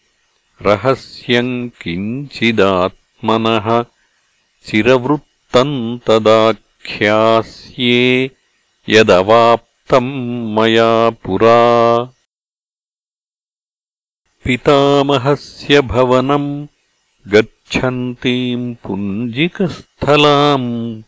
[0.63, 3.85] रहस्यम् किञ्चिदात्मनः
[4.67, 8.31] चिरवृत्तम् तदाख्यास्ये
[8.89, 11.61] यदवाप्तम् मया पुरा।
[14.45, 16.67] पितामहस्य भवनम्
[17.29, 21.03] गच्छन्तीम् पुञ्जिकस्थलाम्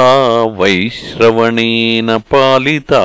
[0.59, 3.01] वैश्रवणेन पालिता।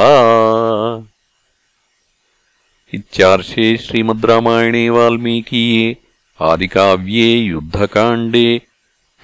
[2.95, 5.97] इत्यार्षे श्रीमद् रामायणे वाल्मीकीये
[6.41, 8.47] आदिकाव्ये युद्धकाण्डे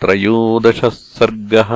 [0.01, 1.73] त्रयोदशः सर्गः